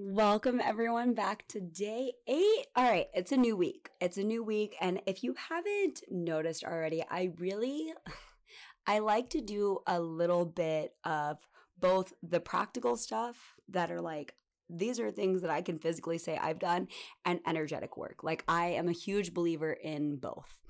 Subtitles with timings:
[0.00, 2.66] Welcome everyone back to day eight.
[2.76, 3.90] All right, it's a new week.
[4.00, 4.76] It's a new week.
[4.80, 7.92] And if you haven't noticed already, I really
[8.86, 11.38] I like to do a little bit of
[11.80, 14.36] both the practical stuff that are like
[14.70, 16.86] these are things that I can physically say I've done
[17.24, 18.22] and energetic work.
[18.22, 20.60] Like I am a huge believer in both.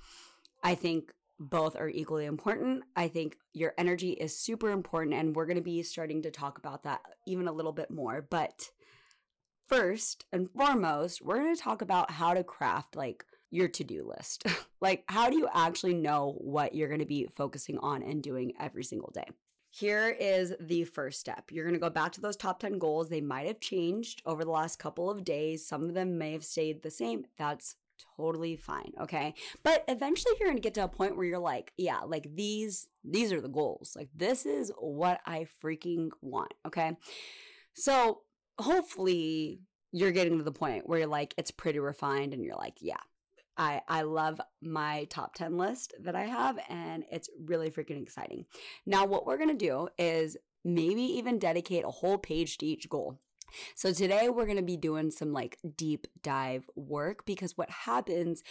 [0.64, 2.82] I think both are equally important.
[2.96, 6.56] I think your energy is super important and we're going to be starting to talk
[6.56, 8.26] about that even a little bit more.
[8.28, 8.70] But
[9.68, 14.04] first and foremost, we're going to talk about how to craft like your to do
[14.04, 14.44] list.
[14.80, 18.52] like, how do you actually know what you're going to be focusing on and doing
[18.58, 19.26] every single day?
[19.70, 21.50] Here is the first step.
[21.50, 23.08] You're going to go back to those top 10 goals.
[23.08, 25.66] They might have changed over the last couple of days.
[25.66, 27.26] Some of them may have stayed the same.
[27.36, 27.76] That's
[28.16, 29.34] totally fine, okay?
[29.62, 32.88] But eventually you're going to get to a point where you're like, yeah, like these
[33.04, 33.94] these are the goals.
[33.94, 36.96] Like this is what I freaking want, okay?
[37.74, 38.22] So,
[38.58, 39.60] hopefully
[39.92, 42.98] you're getting to the point where you're like it's pretty refined and you're like yeah
[43.58, 48.46] I, I love my top 10 list that I have, and it's really freaking exciting.
[48.86, 53.18] Now, what we're gonna do is maybe even dedicate a whole page to each goal.
[53.74, 58.44] So, today we're gonna be doing some like deep dive work because what happens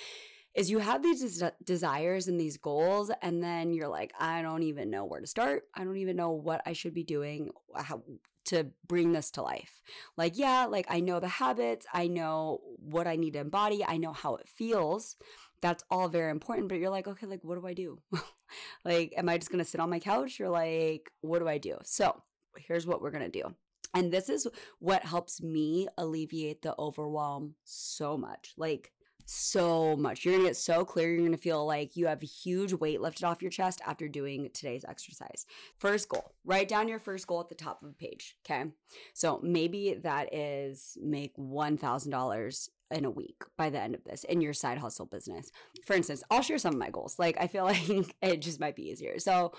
[0.54, 4.64] is you have these des- desires and these goals and then you're like i don't
[4.64, 8.02] even know where to start i don't even know what i should be doing how,
[8.48, 9.82] to bring this to life.
[10.18, 13.98] Like, yeah, like I know the habits, I know what I need to embody, I
[13.98, 15.16] know how it feels.
[15.62, 18.00] That's all very important, but you're like, okay, like, what do I do?
[18.86, 21.78] like, am I just gonna sit on my couch or like, what do I do?
[21.84, 22.22] So,
[22.58, 23.56] here's what we're gonna do.
[23.94, 24.48] And this is
[24.80, 28.54] what helps me alleviate the overwhelm so much.
[28.58, 28.92] Like,
[29.30, 30.24] so much.
[30.24, 31.14] You're gonna get so clear.
[31.14, 34.50] You're gonna feel like you have a huge weight lifted off your chest after doing
[34.54, 35.46] today's exercise.
[35.78, 38.38] First goal write down your first goal at the top of the page.
[38.46, 38.72] Okay.
[39.14, 44.40] So maybe that is make $1,000 in a week by the end of this in
[44.40, 45.52] your side hustle business.
[45.86, 47.20] For instance, I'll share some of my goals.
[47.20, 49.20] Like, I feel like it just might be easier.
[49.20, 49.52] So,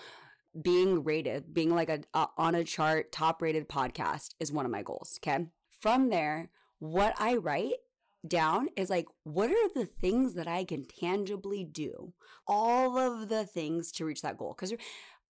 [0.62, 4.72] being rated, being like a, a on a chart, top rated podcast is one of
[4.72, 5.18] my goals.
[5.22, 5.46] Okay.
[5.80, 7.74] From there, what I write
[8.28, 12.12] down is like, what are the things that I can tangibly do?
[12.46, 14.54] All of the things to reach that goal.
[14.56, 14.74] Because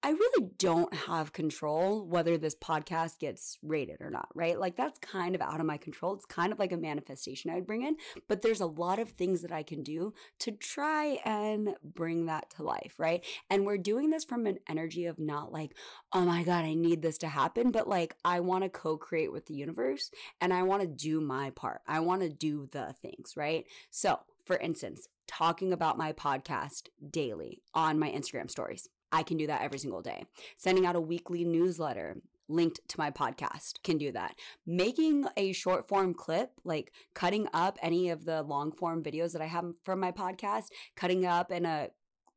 [0.01, 4.59] I really don't have control whether this podcast gets rated or not, right?
[4.59, 6.15] Like that's kind of out of my control.
[6.15, 7.97] It's kind of like a manifestation I'd bring in,
[8.29, 12.49] but there's a lot of things that I can do to try and bring that
[12.51, 13.25] to life, right?
[13.51, 15.75] And we're doing this from an energy of not like,
[16.13, 19.33] oh my God, I need this to happen, but like I want to co create
[19.33, 21.81] with the universe and I want to do my part.
[21.89, 23.65] I want to do the things, right?
[23.91, 29.47] So, for instance, talking about my podcast daily on my Instagram stories I can do
[29.47, 30.25] that every single day.
[30.57, 32.17] Sending out a weekly newsletter
[32.49, 34.35] linked to my podcast can do that.
[34.67, 39.43] Making a short form clip, like cutting up any of the long form videos that
[39.43, 41.89] I have from my podcast, cutting up in a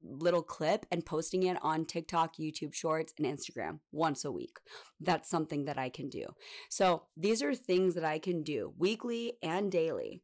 [0.04, 4.58] little clip and posting it on TikTok, YouTube Shorts, and Instagram once a week.
[5.00, 6.26] That's something that I can do.
[6.70, 10.24] So these are things that I can do weekly and daily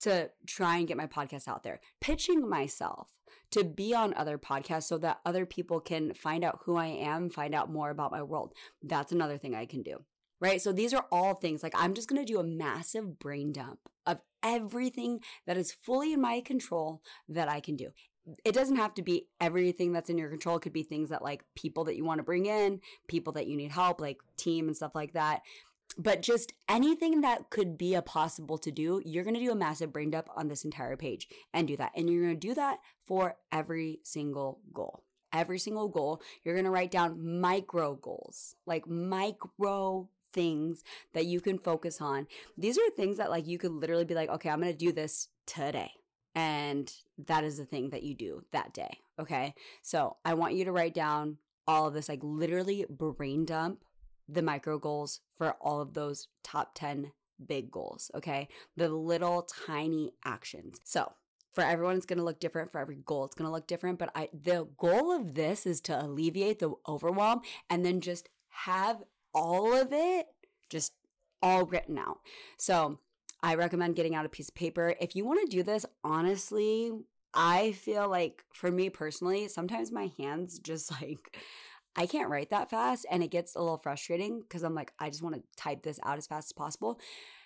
[0.00, 1.80] to try and get my podcast out there.
[2.00, 3.15] Pitching myself
[3.52, 7.30] to be on other podcasts so that other people can find out who I am,
[7.30, 8.52] find out more about my world.
[8.82, 10.04] That's another thing I can do.
[10.38, 10.60] Right.
[10.60, 13.78] So these are all things like I'm just going to do a massive brain dump
[14.04, 17.88] of everything that is fully in my control that I can do.
[18.44, 20.56] It doesn't have to be everything that's in your control.
[20.56, 23.46] It could be things that like people that you want to bring in, people that
[23.46, 25.40] you need help, like team and stuff like that
[25.98, 29.56] but just anything that could be a possible to do, you're going to do a
[29.56, 31.92] massive brain dump on this entire page and do that.
[31.96, 35.04] And you're going to do that for every single goal.
[35.32, 40.82] Every single goal, you're going to write down micro goals, like micro things
[41.14, 42.26] that you can focus on.
[42.56, 44.92] These are things that like you could literally be like, okay, I'm going to do
[44.92, 45.90] this today.
[46.34, 46.92] And
[47.26, 48.98] that is the thing that you do that day.
[49.18, 49.54] Okay.
[49.82, 53.82] So I want you to write down all of this, like literally brain dump
[54.28, 57.12] the micro goals for all of those top 10
[57.46, 58.48] big goals, okay?
[58.76, 60.80] The little tiny actions.
[60.84, 61.12] So,
[61.56, 63.98] for everyone it's going to look different for every goal it's going to look different
[63.98, 67.40] but i the goal of this is to alleviate the overwhelm
[67.70, 69.02] and then just have
[69.34, 70.26] all of it
[70.68, 70.92] just
[71.42, 72.18] all written out
[72.58, 72.98] so
[73.42, 76.92] i recommend getting out a piece of paper if you want to do this honestly
[77.32, 81.38] i feel like for me personally sometimes my hands just like
[81.96, 85.08] I can't write that fast and it gets a little frustrating because I'm like, I
[85.08, 87.00] just want to type this out as fast as possible.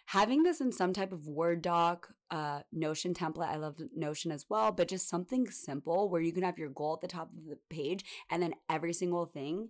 [0.06, 4.46] Having this in some type of Word doc, uh, Notion template, I love Notion as
[4.48, 7.44] well, but just something simple where you can have your goal at the top of
[7.44, 9.68] the page and then every single thing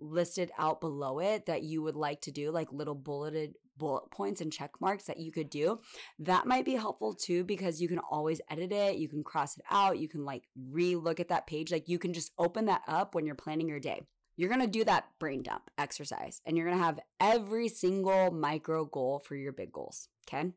[0.00, 4.40] listed out below it that you would like to do, like little bulleted bullet points
[4.40, 5.78] and check marks that you could do.
[6.18, 9.64] That might be helpful too because you can always edit it, you can cross it
[9.70, 11.70] out, you can like re look at that page.
[11.70, 14.02] Like you can just open that up when you're planning your day.
[14.36, 19.22] You're gonna do that brain dump exercise and you're gonna have every single micro goal
[19.26, 20.08] for your big goals.
[20.28, 20.52] Okay.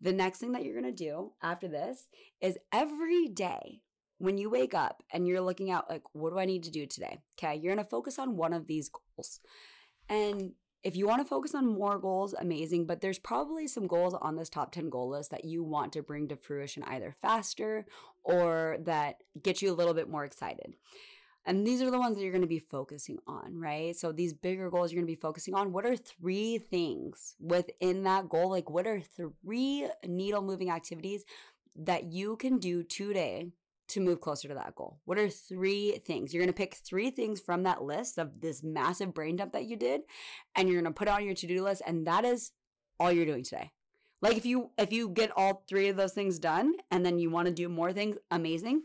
[0.00, 2.08] The next thing that you're gonna do after this
[2.40, 3.82] is every day
[4.18, 6.86] when you wake up and you're looking out, like, what do I need to do
[6.86, 7.20] today?
[7.38, 7.56] Okay.
[7.56, 9.40] You're gonna focus on one of these goals.
[10.08, 14.14] And if you want to focus on more goals, amazing, but there's probably some goals
[14.14, 17.84] on this top 10 goal list that you want to bring to fruition either faster
[18.24, 20.74] or that get you a little bit more excited.
[21.46, 23.96] And these are the ones that you're going to be focusing on, right?
[23.96, 25.72] So these bigger goals you're going to be focusing on.
[25.72, 28.50] What are three things within that goal?
[28.50, 31.24] Like, what are three needle moving activities
[31.76, 33.52] that you can do today
[33.88, 35.00] to move closer to that goal?
[35.06, 36.32] What are three things?
[36.32, 39.64] You're going to pick three things from that list of this massive brain dump that
[39.64, 40.02] you did
[40.54, 42.52] and you're going to put it on your to-do list and that is
[42.98, 43.72] all you're doing today.
[44.22, 47.30] Like if you if you get all three of those things done and then you
[47.30, 48.82] want to do more things, amazing.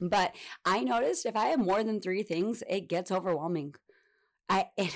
[0.00, 3.74] But I noticed if I have more than 3 things, it gets overwhelming.
[4.48, 4.94] I it,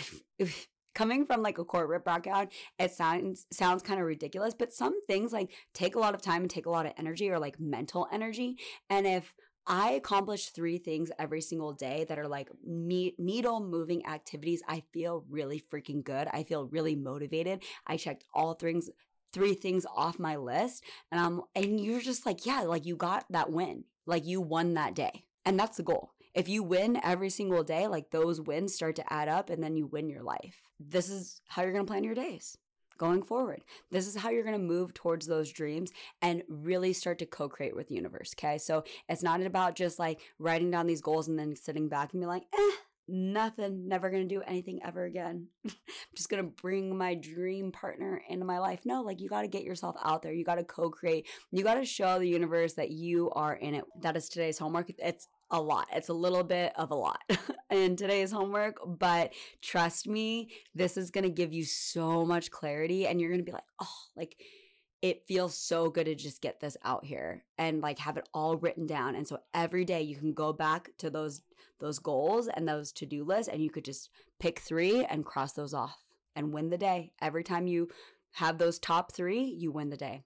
[0.94, 2.48] coming from like a corporate background,
[2.78, 6.42] it sounds sounds kind of ridiculous, but some things like take a lot of time
[6.42, 8.56] and take a lot of energy or like mental energy.
[8.90, 9.32] And if
[9.68, 14.62] I accomplish three things every single day that are like me- needle moving activities.
[14.66, 16.26] I feel really freaking good.
[16.32, 17.62] I feel really motivated.
[17.86, 18.88] I checked all things,
[19.34, 23.26] three things off my list, and I'm and you're just like, yeah, like you got
[23.28, 26.10] that win, like you won that day, and that's the goal.
[26.34, 29.76] If you win every single day, like those wins start to add up, and then
[29.76, 32.56] you win your life this is how you're going to plan your days
[32.98, 33.62] going forward.
[33.90, 37.48] This is how you're going to move towards those dreams and really start to co
[37.48, 38.34] create with the universe.
[38.38, 38.58] Okay.
[38.58, 42.22] So it's not about just like writing down these goals and then sitting back and
[42.22, 42.76] be like, eh,
[43.08, 45.48] nothing, never going to do anything ever again.
[45.66, 45.72] I'm
[46.14, 48.80] just going to bring my dream partner into my life.
[48.84, 50.32] No, like you got to get yourself out there.
[50.32, 51.26] You got to co create.
[51.50, 53.84] You got to show the universe that you are in it.
[54.02, 54.90] That is today's homework.
[54.98, 55.88] It's a lot.
[55.92, 57.22] It's a little bit of a lot
[57.70, 59.32] in today's homework, but
[59.62, 63.44] trust me, this is going to give you so much clarity and you're going to
[63.44, 64.36] be like, "Oh, like
[65.00, 68.56] it feels so good to just get this out here and like have it all
[68.56, 71.40] written down." And so every day you can go back to those
[71.80, 74.10] those goals and those to-do lists and you could just
[74.40, 75.98] pick 3 and cross those off
[76.34, 77.12] and win the day.
[77.20, 77.88] Every time you
[78.32, 80.22] have those top 3, you win the day.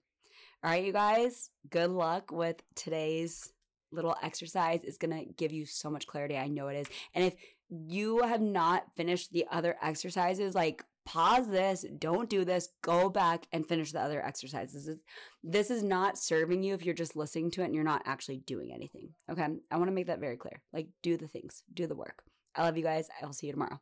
[0.63, 3.51] All right, you guys, good luck with today's
[3.91, 6.37] little exercise is going to give you so much clarity.
[6.37, 6.87] I know it is.
[7.13, 7.35] And if
[7.69, 13.45] you have not finished the other exercises, like pause this, don't do this, go back
[13.51, 14.73] and finish the other exercises.
[14.73, 15.01] This is,
[15.43, 18.37] this is not serving you if you're just listening to it and you're not actually
[18.45, 19.09] doing anything.
[19.29, 19.47] Okay.
[19.71, 20.61] I want to make that very clear.
[20.71, 22.23] Like, do the things, do the work.
[22.55, 23.07] I love you guys.
[23.21, 23.79] I'll see you tomorrow.